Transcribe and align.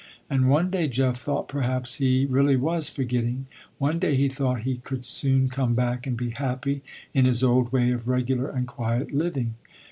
And 0.31 0.49
one 0.49 0.71
day 0.71 0.87
Jeff 0.87 1.15
thought 1.17 1.47
perhaps 1.47 1.97
he 1.99 2.25
really 2.25 2.55
was 2.55 2.89
forgetting, 2.89 3.45
one 3.77 3.99
day 3.99 4.15
he 4.15 4.29
thought 4.29 4.61
he 4.61 4.77
could 4.77 5.05
soon 5.05 5.47
come 5.47 5.75
back 5.75 6.07
and 6.07 6.17
be 6.17 6.31
happy 6.31 6.81
in 7.13 7.25
his 7.25 7.43
old 7.43 7.71
way 7.71 7.91
of 7.91 8.09
regular 8.09 8.49
and 8.49 8.67
quiet 8.67 9.11
living. 9.11 9.53